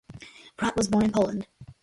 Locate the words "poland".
1.11-1.45